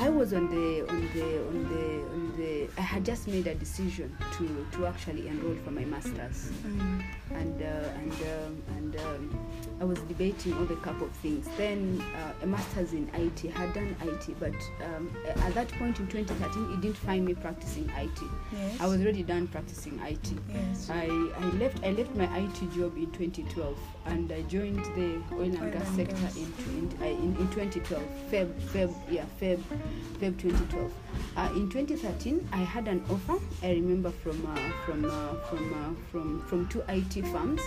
[0.01, 1.85] I was on the on the on the
[2.15, 6.51] on the I had just made a decision to to actually enroll for my masters
[6.65, 7.03] Mm.
[7.35, 7.67] And uh,
[8.01, 9.49] and um, and um,
[9.81, 11.47] I was debating over a couple of things.
[11.57, 15.99] Then uh, a master's in IT I had done IT, but um, at that point
[16.01, 18.19] in 2013, it didn't find me practicing IT.
[18.53, 18.81] Yes.
[18.81, 20.33] I was already done practicing IT.
[20.53, 20.91] Yes.
[20.91, 25.43] I, I left I left my IT job in 2012 and I joined the oil
[25.43, 26.37] and Oil gas and sector gas.
[26.37, 29.61] in, in, uh, in in 2012 Feb Feb yeah Feb
[30.21, 30.93] Feb 2012.
[31.37, 36.11] Uh, in 2013 I had an offer I remember from uh, from uh, from uh,
[36.11, 37.61] from from two IT firms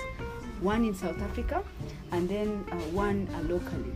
[0.61, 1.63] one in South Africa
[2.11, 3.93] and then uh, one uh, locally.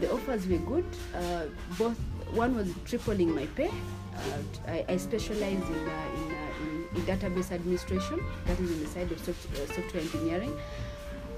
[0.00, 0.84] The offers were good.
[1.14, 1.44] Uh,
[1.78, 1.96] both
[2.32, 3.68] one was tripling my pay.
[3.68, 8.20] Uh, I, I specialize in, uh, in, uh, in, in database administration.
[8.46, 10.56] That is in the side of soft, uh, software engineering.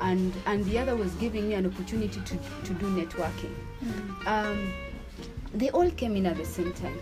[0.01, 3.55] And, and the other was giving me an opportunity to, to do networking.
[4.27, 4.72] Um,
[5.55, 6.98] they all came in at the same time.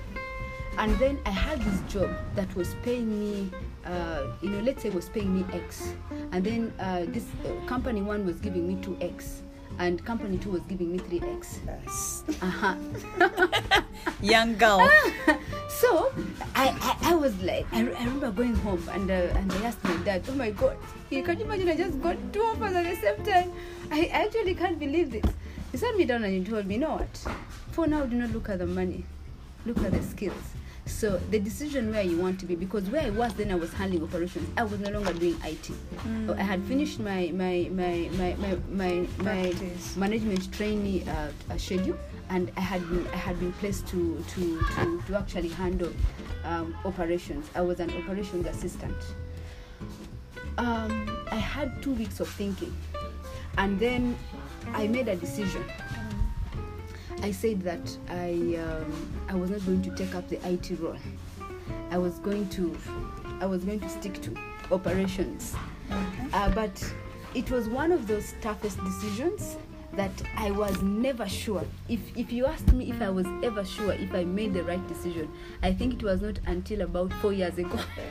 [0.77, 3.51] And then I had this job that was paying me,
[3.85, 5.95] uh, you know, let's say was paying me X.
[6.33, 9.41] And then uh, this uh, company one was giving me 2X.
[9.79, 11.59] And company two was giving me 3X.
[11.67, 12.25] Yes.
[12.43, 12.75] Uh-huh.
[14.21, 14.89] Young girl.
[15.81, 16.13] So
[16.55, 19.83] I, I, I was like, I, I remember going home and uh, and I asked
[19.83, 20.77] my dad, oh my god,
[21.09, 23.51] you can you imagine I just got two offers at the same time?
[23.91, 25.25] I actually can't believe this.
[25.73, 27.25] He sat me down and he told me, you know what?
[27.73, 29.07] For now, do not look at the money,
[29.65, 30.53] look at the skills.
[30.91, 33.73] So the decision where you want to be, because where I was then, I was
[33.73, 34.47] handling operations.
[34.59, 35.71] I was no longer doing IT.
[36.05, 36.39] Mm.
[36.39, 39.55] I had finished my my my my my my, my
[39.97, 41.97] management trainee uh, uh, schedule,
[42.29, 45.91] and I had been I had been placed to to to, to actually handle
[46.45, 47.49] um, operations.
[47.55, 48.97] I was an operations assistant.
[50.59, 52.77] Um, I had two weeks of thinking,
[53.57, 54.19] and then
[54.75, 55.65] I made a decision.
[57.23, 60.97] I said that I um, I was not going to take up the IT role.
[61.91, 62.77] I was going to
[63.41, 64.35] I was going to stick to
[64.71, 65.55] operations.
[65.91, 66.29] Okay.
[66.33, 66.95] Uh, but
[67.35, 69.57] it was one of those toughest decisions
[69.95, 71.65] that I was never sure.
[71.89, 74.87] If if you asked me if I was ever sure if I made the right
[74.89, 75.31] decision,
[75.63, 77.79] I think it was not until about four years ago.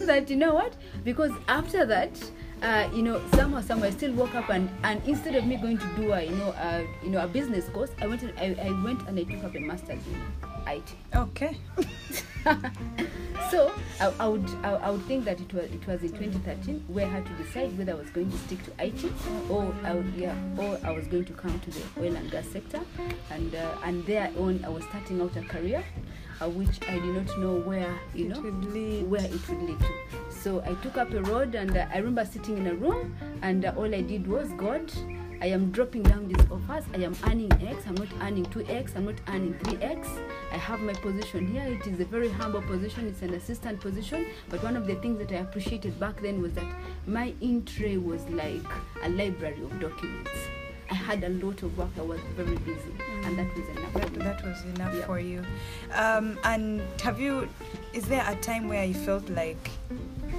[0.00, 0.74] that you know what?
[1.04, 2.12] Because after that,
[2.62, 5.78] uh, you know, somehow, somewhere, I still woke up and, and instead of me going
[5.78, 8.56] to do a you know a, you know a business course, I went and, I,
[8.66, 10.22] I went and I took up a master's in
[10.66, 10.94] IT.
[11.14, 11.56] Okay.
[13.50, 16.84] So I, I would I, I would think that it was it was in 2013
[16.88, 19.04] where I had to decide whether I was going to stick to IT
[19.48, 22.46] or I would, yeah or I was going to come to the oil and gas
[22.48, 22.80] sector
[23.30, 25.84] and uh, and there on I was starting out a career
[26.44, 29.10] which I did not know where you know It would lead.
[29.10, 29.92] where it would lead to.
[30.30, 33.64] So I took up a road and uh, I remember sitting in a room and
[33.64, 34.92] uh, all I did was God.
[35.42, 36.84] I am dropping down these offers.
[36.94, 37.84] I am earning X.
[37.86, 38.96] I'm not earning 2X.
[38.96, 40.06] I'm not earning 3X.
[40.50, 41.62] I have my position here.
[41.64, 43.06] It is a very humble position.
[43.06, 44.26] It's an assistant position.
[44.48, 46.64] But one of the things that I appreciated back then was that
[47.06, 48.64] my in tray was like
[49.02, 50.30] a library of documents.
[50.90, 51.90] I had a lot of work.
[51.98, 52.92] I was very busy,
[53.24, 53.92] and that was enough.
[53.92, 54.18] for That, me.
[54.18, 55.06] that was enough Yeah.
[55.06, 55.44] for you.
[55.94, 57.48] Um, and have you,
[57.92, 59.70] is there a time where you felt like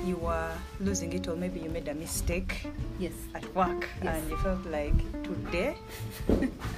[0.05, 2.65] you were losing it or maybe you made a mistake
[2.99, 3.13] Yes.
[3.35, 4.15] at work Yes.
[4.17, 5.75] and you felt like today,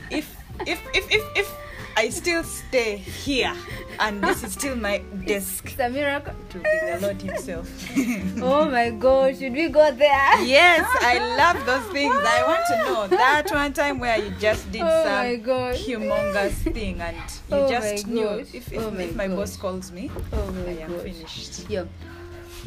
[0.10, 1.56] if, if, if, if, if
[2.00, 3.54] I still stay here
[4.00, 6.34] and this is still my desk, It's a miracle.
[6.52, 7.68] to be the Lord Himself.
[8.42, 9.38] Oh my God!
[9.38, 10.42] Should we go there?
[10.46, 12.16] yes, I love those things.
[12.16, 16.54] I want to know that one time where you just did Oh some my humongous
[16.72, 18.54] thing and you Oh just my knew gosh.
[18.54, 21.02] if, if, Oh my if my boss calls me, Oh I am God.
[21.02, 21.70] finished.
[21.70, 21.84] Yeah.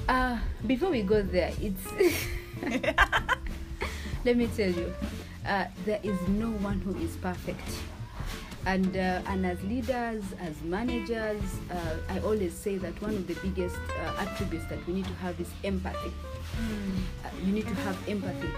[0.08, 1.84] Uh, before we go there, it's.
[4.26, 4.92] Let me tell you,
[5.46, 7.64] uh, there is no one who is perfect.
[8.64, 13.34] And, uh, and as leaders, as managers, uh, I always say that one of the
[13.34, 16.12] biggest uh, attributes that we need to have is empathy.
[17.24, 18.48] Uh, you need to have empathy.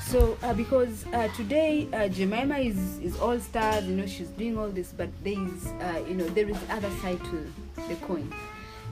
[0.00, 4.56] So, uh, because uh, today uh, Jemimmah is, is all stars, you know, she's doing
[4.56, 7.52] all this, but there is, uh, you know, there is the other side to
[7.88, 8.32] the coin.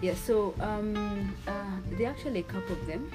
[0.03, 0.15] Yeah.
[0.15, 1.53] So, um, uh,
[1.93, 3.11] there are actually a couple of them,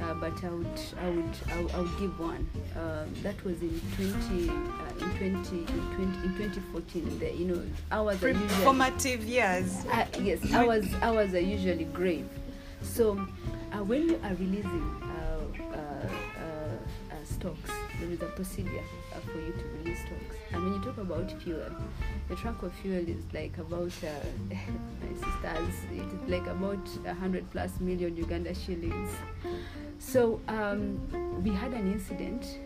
[0.00, 2.48] uh, but I would, I would, I would, I would give one.
[2.76, 4.52] Uh, that was in 20, uh,
[5.00, 7.18] in 20, in 20, in 2014.
[7.18, 9.84] The, you know, hours are usually Formative years.
[9.92, 12.28] uh, yes, hours hours are usually grave.
[12.82, 13.18] So
[13.72, 16.42] uh, when you are releasing uh, uh, uh,
[17.12, 20.35] uh, stocks, there is a procedure uh, for you to release stocks.
[20.56, 21.60] And when you talk about fuel,
[22.30, 24.08] the truck of fuel is like about uh,
[24.48, 25.74] my sisters.
[25.92, 29.10] It is like about a hundred plus million Uganda shillings.
[29.98, 30.98] So um,
[31.44, 32.58] we had an incident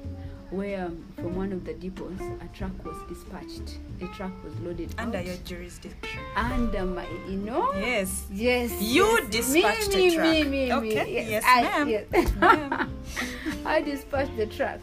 [0.51, 3.79] where um, from one of the depots a truck was dispatched.
[4.01, 6.21] A truck was loaded Under out your jurisdiction.
[6.37, 7.73] under my, you know.
[7.75, 8.27] Yes.
[8.33, 8.81] Yes.
[8.81, 9.31] You yes.
[9.31, 10.27] dispatched me, the truck.
[10.33, 11.31] Me, me, me, Okay, me.
[11.31, 11.89] yes, I, ma'am.
[11.89, 12.35] yes.
[12.37, 12.95] Ma'am.
[13.67, 14.79] I dispatched the truck,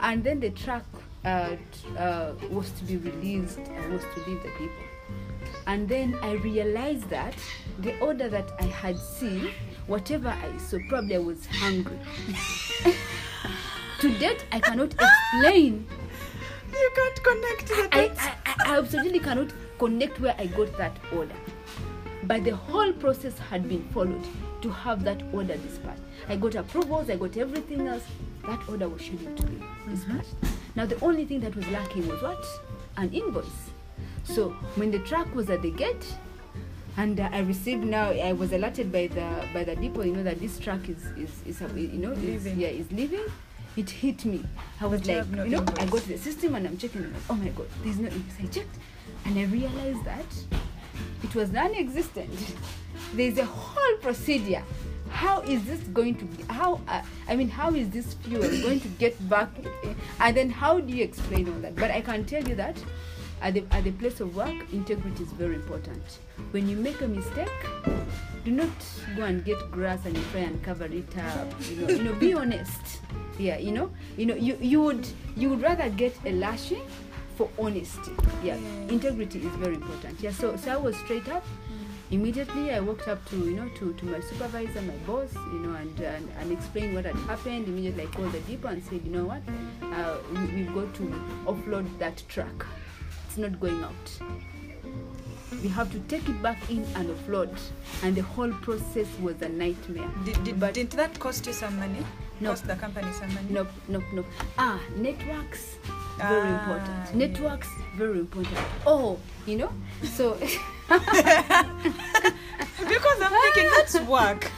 [0.00, 0.84] and then the truck
[1.24, 1.56] uh,
[1.98, 4.84] uh, was to be released and was to leave the people.
[5.66, 7.34] And then I realized that
[7.78, 9.50] the order that I had seen,
[9.86, 11.98] whatever I saw, probably I was hungry.
[14.00, 15.86] to date, I cannot explain
[16.72, 18.20] You can't connect the I, dots.
[18.20, 21.34] I, I absolutely cannot connect where I got that order.
[22.24, 24.24] But the whole process had been followed
[24.62, 26.00] to have that order dispatched.
[26.28, 28.04] I got approvals, I got everything else.
[28.46, 30.34] That order was scheduled to be dispatched.
[30.74, 32.44] Now, the only thing that was lacking was what?
[32.96, 33.70] An invoice.
[34.24, 36.06] So, when the truck was at the gate,
[36.96, 40.22] and uh, I received now, I was alerted by the by the depot, you know,
[40.22, 42.60] that this truck is is, is uh, you know, is, Leaving.
[42.60, 43.24] yeah, is leaving.
[43.76, 44.44] It hit me.
[44.80, 46.76] I was But like, have no you know, I got to the system and I'm
[46.76, 47.02] checking.
[47.02, 48.40] Like, oh my god, there's no invoice.
[48.42, 48.76] I checked,
[49.24, 50.26] and I realized that
[51.22, 52.30] it was non-existent.
[53.14, 54.62] There's a whole procedure.
[55.12, 56.24] How is this going to?
[56.24, 56.80] Be, how?
[56.88, 59.50] Uh, I mean, how is this fuel going to get back?
[60.20, 61.76] And then how do you explain all that?
[61.76, 62.76] But I can tell you that
[63.42, 66.02] at the at the place of work, integrity is very important.
[66.52, 67.50] When you make a mistake,
[68.44, 68.68] do not
[69.16, 71.48] go and get grass and try and cover it up.
[71.70, 73.00] You know, you know, be honest.
[73.38, 76.82] Yeah, you know, you know, you you would you would rather get a lashing
[77.36, 78.12] for honesty.
[78.42, 78.88] Yeah, Yeah.
[78.88, 80.20] integrity is very important.
[80.20, 81.44] Yeah, so so I was straight up.
[82.12, 85.74] Immediately, I walked up to you know to, to my supervisor, my boss, you know,
[85.74, 87.66] and, and and explained what had happened.
[87.66, 89.40] Immediately, I called the depot and said, you know what,
[89.82, 91.02] uh, we, we've got to
[91.46, 92.66] offload that truck.
[93.26, 94.20] It's not going out.
[95.62, 97.56] We have to take it back in and offload,
[98.02, 100.10] and the whole process was a nightmare.
[100.26, 102.04] Did, did, But- didn't that cost you some money?
[102.42, 102.50] No.
[102.50, 103.46] Cost the company some money?
[103.50, 104.26] Nope, nope, nope.
[104.58, 105.76] Ah, networks,
[106.18, 106.98] very Ah, important.
[107.06, 107.14] yeah.
[107.22, 108.58] Networks, very important.
[108.84, 109.70] Oh, you know,
[110.02, 110.34] so
[112.82, 114.50] Because I'm thinking that's work.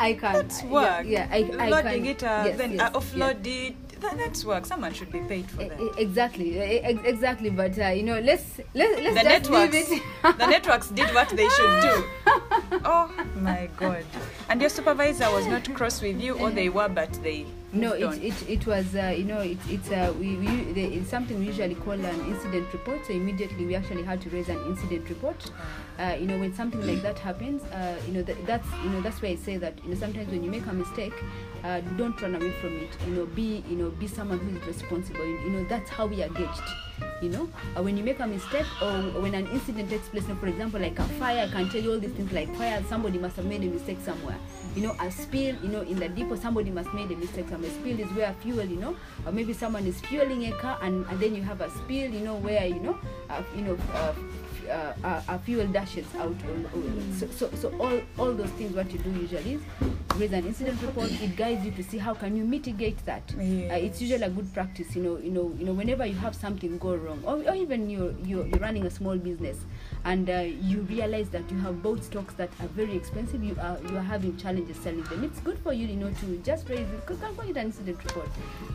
[0.00, 0.48] I can't.
[0.48, 1.04] That's work.
[1.04, 2.16] Yeah, yeah I, I Loading can.
[2.16, 3.76] it, uh, yes, then yes, uh, offload it.
[4.00, 4.66] That, that's work.
[4.66, 5.78] Someone should be paid for that.
[5.98, 7.50] Exactly, exactly.
[7.50, 10.02] But uh, you know, let's let, let's the just leave it.
[10.38, 12.04] the networks did what they should do.
[12.84, 14.04] Oh my god!
[14.48, 18.22] And your supervisor was not cross with you, or they were, but they No, it,
[18.22, 21.46] it, it was uh, you know it, it's uh, we, we the, it's something we
[21.46, 23.04] usually call an incident report.
[23.06, 25.50] So immediately we actually had to raise an incident report.
[25.98, 29.00] Uh, you know when something like that happens, uh, you know that, that's you know
[29.00, 31.14] that's why I say that you know sometimes when you make a mistake,
[31.64, 32.90] uh, don't run away from it.
[33.06, 35.26] You know be you know be someone who is responsible.
[35.26, 36.62] You, you know that's how we are gauged.
[37.22, 40.26] You know uh, when you make a mistake or when an incident takes place.
[40.28, 42.82] Now, for example, like a fire, I can tell you all these things like fire.
[42.88, 44.36] Somebody must have made a mistake somewhere.
[44.74, 45.56] You know a spill.
[45.62, 47.70] You know in the depot, somebody must made a mistake somewhere.
[47.70, 48.64] Spill is where fuel.
[48.64, 51.70] You know or maybe someone is fueling a car and, and then you have a
[51.70, 52.10] spill.
[52.10, 52.98] You know where you know
[53.30, 53.78] uh, you know.
[53.92, 54.12] Uh,
[54.68, 56.34] uh, uh, uh, fuel dashes out.
[56.48, 56.82] All, all,
[57.18, 59.62] so, so, so all, all those things, what you do usually is
[60.16, 61.10] raise an incident report.
[61.10, 63.22] It guides you to see how can you mitigate that.
[63.38, 63.74] Yeah.
[63.74, 64.94] Uh, it's usually a good practice.
[64.96, 65.72] You know, you know, you know.
[65.72, 69.16] Whenever you have something go wrong, or, or even you're, you're you're running a small
[69.16, 69.58] business,
[70.06, 70.38] and uh,
[70.70, 74.06] you realize that you have bought stocks that are very expensive, you are you are
[74.08, 75.24] having challenges selling them.
[75.24, 77.04] It's good for you, you know, to just raise it.
[77.06, 78.28] Go go get an incident report.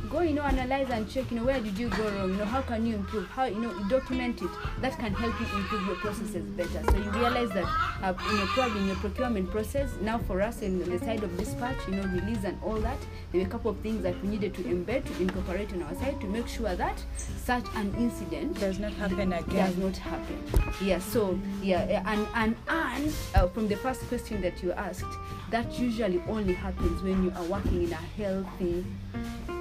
[0.10, 1.32] Go, you know, analyze and check.
[1.32, 2.32] You know, where did you go wrong?
[2.32, 3.28] You know, how can you improve?
[3.28, 4.50] How you know, document it.
[4.82, 6.84] That can help you improve your processes better.
[6.92, 7.70] So you realize that,
[8.04, 9.90] uh, you know, probably in your procurement process.
[10.02, 13.00] Now for us in the side of dispatch, you know, release and all that,
[13.32, 15.96] there were a couple of things that we needed to embed to incorporate on our
[15.96, 17.02] side to make sure that
[17.38, 20.38] such an incident does not happen again does not happen.
[20.82, 21.21] Yeah, so
[21.62, 25.14] yeah, yeah, and and and uh, from the first question that you asked,
[25.52, 28.86] that usually only happens when you are working in a healthy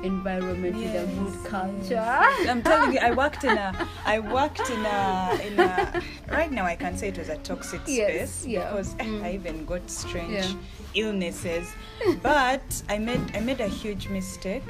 [0.03, 2.51] environment with a good Yes, culture.
[2.51, 6.03] I'm telling you, I worked in a, I worked in a, in a.
[6.31, 8.71] Right now, I can say it was a toxic Yes, space yeah.
[8.71, 9.23] because eh, Mm.
[9.25, 10.49] I even got strange Yeah.
[10.95, 11.67] illnesses.
[12.23, 14.65] But I made, I made a huge mistake,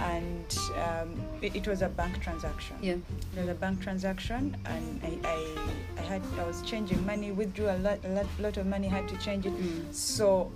[0.00, 0.46] and
[0.86, 1.10] um,
[1.42, 2.76] it, was a bank transaction.
[2.80, 2.94] Yeah.
[3.36, 5.58] It was a bank transaction, and I, I,
[5.98, 9.08] I had, I was changing money, withdrew a lot, a lot, lot of money, had
[9.08, 9.52] to change it.
[9.52, 9.92] Mm.
[9.94, 10.50] So,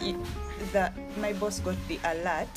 [0.00, 0.16] it,
[0.72, 2.48] the my boss got the alert.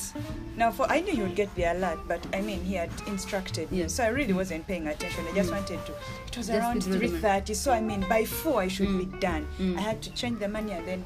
[0.56, 3.70] Now, for I knew he would get the alert, but I mean, he had instructed
[3.72, 3.86] me, Yeah.
[3.86, 5.24] so I really wasn't paying attention.
[5.30, 5.54] I just Mm.
[5.54, 5.92] wanted to.
[6.26, 9.20] It was Just around three thirty, so I mean, by four I should be Mm.
[9.20, 9.46] done.
[9.58, 9.78] Mm.
[9.78, 11.04] I had to change the money and then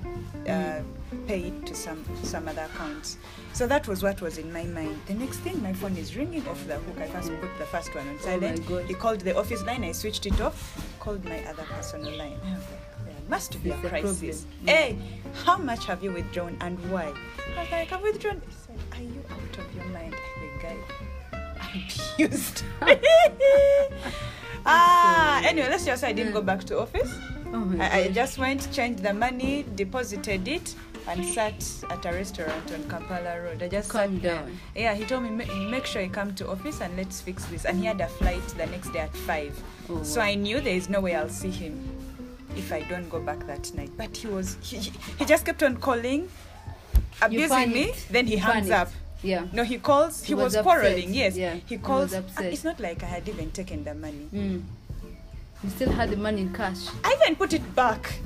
[0.48, 0.82] uh,
[1.28, 3.18] pay it to some some other accounts.
[3.52, 4.98] So that was what was in my mind.
[5.06, 6.98] The next thing, my phone is ringing off the hook.
[7.00, 8.66] I first put the first one on Oh silent.
[8.66, 8.84] God.
[8.84, 9.84] he called the office line.
[9.84, 10.58] I switched it off.
[11.00, 12.38] Called my other personal line.
[12.44, 14.46] I was like, there must be a It's a crisis.
[14.64, 14.96] Hey,
[15.44, 17.12] how much have you withdrawn and why?
[17.56, 18.40] I was like, I've withdrawn.
[18.46, 20.14] He said, Are you out of your mind?
[20.40, 20.76] The guy
[22.18, 22.64] abused.
[24.66, 27.12] ah, anyway, let's just say I didn't go back to office.
[27.52, 30.74] Oh I, I just went, changed the money, deposited it,
[31.08, 31.54] and sat
[31.90, 33.62] at a restaurant on Kampala Road.
[33.62, 34.34] I just Calm sat there.
[34.36, 34.58] down.
[34.74, 37.64] Yeah, he told me make sure you come to office and let's fix this.
[37.64, 40.26] And he had a flight the next day at five, Oh, so wow.
[40.26, 41.78] I knew there is no way I'll see him
[42.56, 43.90] if I don't go back that night.
[43.96, 46.28] But he was he, he- he just kept on calling,
[47.22, 47.92] abusing me.
[48.10, 48.88] Then he You hangs up.
[49.22, 49.46] Yeah.
[49.52, 50.22] No, he calls.
[50.22, 51.12] He, He was, was quarreling.
[51.14, 52.10] Yes, Yeah, he he calls.
[52.10, 52.52] was upset.
[52.52, 54.28] It's not like I had even taken the money.
[54.32, 54.62] Mm.
[55.64, 56.88] You still had the money in cash.
[57.02, 58.18] I even put it back.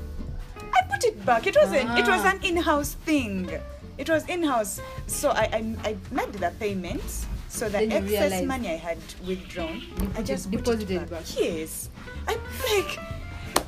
[0.74, 1.46] I put it back.
[1.46, 1.90] It wasn't.
[1.98, 2.30] It was Ah.
[2.32, 3.50] an in-house thing.
[3.98, 4.80] It was in-house.
[5.06, 5.60] So I I,
[5.90, 7.26] I made the payments.
[7.48, 9.82] So the Then excess money I had withdrawn,
[10.16, 11.10] I just deposited it back.
[11.10, 11.36] back.
[11.36, 11.90] Yes.
[12.28, 12.98] I'm like.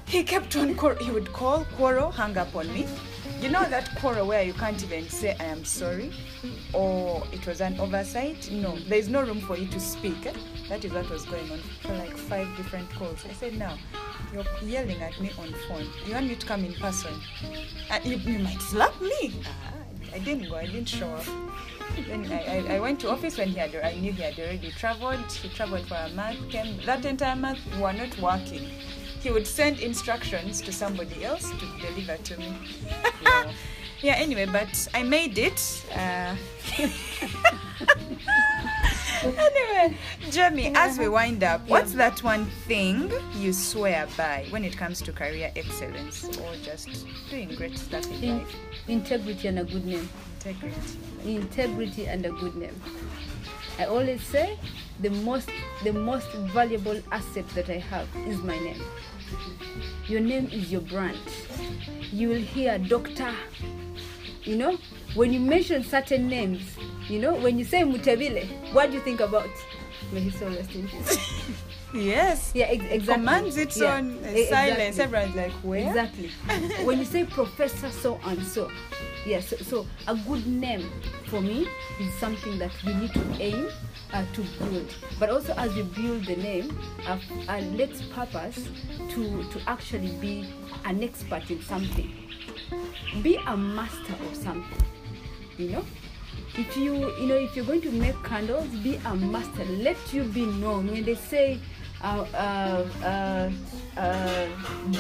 [0.07, 0.75] He kept on.
[0.75, 2.87] Quar- he would call, quarrel, hang up on me.
[3.41, 6.13] You know that quarrel where you can't even say I am sorry,
[6.73, 8.51] or it was an oversight.
[8.51, 10.27] No, there is no room for you to speak.
[10.27, 10.33] eh?
[10.69, 13.25] That is what was going on for like five different calls.
[13.29, 13.77] I said, now
[14.33, 15.87] you're yelling at me on phone.
[16.07, 17.13] You want me to come in person?
[17.91, 19.43] And you, you might slap me.
[19.47, 19.73] Ah,
[20.15, 20.57] I didn't go.
[20.57, 21.27] I didn't show up.
[22.09, 23.75] Then I, I, I went to office when he had.
[23.75, 25.31] I knew he had already traveled.
[25.31, 26.49] He traveled for a month.
[26.49, 27.59] Came that entire month.
[27.75, 28.71] We were not working.
[29.21, 32.53] He would send instructions to somebody else to deliver to me.
[34.03, 34.15] yeah.
[34.15, 35.85] Anyway, but I made it.
[35.95, 36.35] Uh,
[39.25, 39.97] anyway,
[40.31, 45.01] Jamie, as we wind up, what's that one thing you swear by when it comes
[45.03, 48.55] to career excellence or just doing great stuff in In, life?
[48.89, 50.09] integrity and a good name.
[50.45, 50.99] Integrity.
[51.25, 52.75] integrity and a good name.
[53.79, 54.59] I always say
[55.01, 55.49] the most
[55.85, 58.83] the most valuable asset that I have is my name.
[60.09, 61.19] Your name is your brand.
[62.13, 63.33] You will hear doctor.
[64.45, 64.79] You know,
[65.15, 66.63] when you mention certain names,
[67.09, 69.49] you know, when you say Mutavile, what do you think about?
[70.13, 71.41] May his soul rest in peace.
[71.95, 72.53] Yes.
[72.55, 73.15] Yeah, ex- exactly.
[73.27, 74.97] Commands its Yeah, own uh, e- silence.
[74.99, 75.05] exactly.
[75.05, 75.87] Everyone's like, where?
[75.89, 76.31] Exactly.
[76.87, 78.71] when you say Professor so and so,
[79.27, 80.91] Yes, so, so a good name
[81.27, 81.69] for me
[82.01, 83.69] is something that we need to aim
[84.15, 84.95] uh, to build.
[85.21, 88.71] But also, as you build the name, uh, uh, let's purpose
[89.11, 90.49] to to actually be
[90.87, 92.11] an expert in something.
[93.23, 94.83] Be a master of something.
[95.59, 95.85] You know,
[96.57, 99.65] if you you know if you're going to make candles, be a master.
[99.65, 100.87] Let you be known.
[100.91, 101.61] When they say
[102.03, 103.51] uh, uh, uh,
[104.01, 104.49] uh,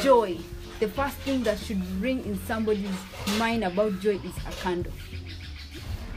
[0.02, 0.38] joy,
[0.80, 2.90] the first thing that should ring in somebody's
[3.38, 4.92] mind about joy is a candle.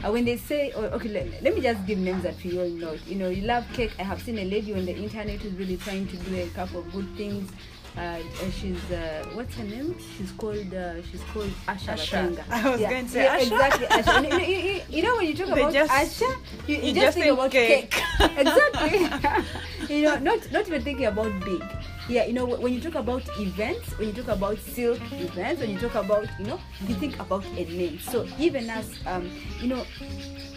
[0.04, 2.68] Uh, when they say, oh, okay, let, let me just give names that we all
[2.68, 2.96] know.
[3.06, 3.92] You know, you love cake.
[3.98, 6.80] I have seen a lady on the internet who's really trying to do a couple
[6.80, 7.50] of good things.
[7.96, 8.18] Uh,
[8.60, 9.96] she's uh, what's her name?
[10.16, 11.94] She's called uh, she's called Asha.
[11.96, 12.44] Asha.
[12.50, 12.90] I was yeah.
[12.90, 13.42] going to say yeah, Asha.
[13.42, 14.22] Exactly, Asha.
[14.22, 16.36] You know, you, you, know when you talk They about just- Asha,
[16.66, 17.90] you, you, just, think about cake.
[17.90, 18.02] cake.
[18.36, 19.96] exactly.
[19.96, 21.62] you know, not not even thinking about big.
[22.08, 25.70] Yeah, you know, when you talk about events, when you talk about silk events, when
[25.70, 27.98] you talk about, you know, you think about a name.
[27.98, 29.28] So even as, um,
[29.60, 29.84] you know,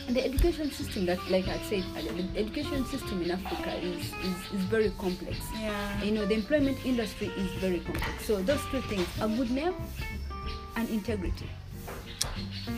[0.10, 4.62] the education system that, like I said, the education system in Africa is, is, is
[4.66, 5.38] very complex.
[5.60, 6.03] Yeah.
[6.03, 8.26] You know, the employment industry is very complex.
[8.26, 9.74] So those two things, a good name
[10.76, 11.49] and integrity.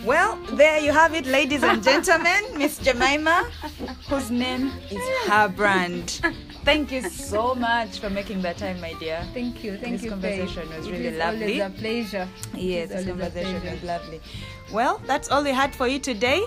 [0.06, 2.44] Well, there you have it, ladies and gentlemen.
[2.58, 3.44] Miss Jemimmah,
[4.10, 6.22] whose name is her brand.
[6.64, 9.26] Thank you so much for making that time, my dear.
[9.34, 9.78] Thank you.
[9.78, 10.10] Thank This you.
[10.12, 10.78] conversation Faith.
[10.78, 11.62] was It really is lovely.
[11.62, 12.28] Always a pleasure.
[12.56, 13.76] Yes, It this a conversation pleasure.
[13.76, 14.22] was lovely.
[14.72, 16.44] Well, that's all we had for you today.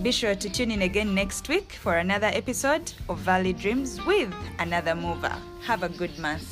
[0.00, 4.32] Be sure to tune in again next week for another episode of Valley Dreams with
[4.58, 5.36] another mover.
[5.62, 6.48] Have a good month.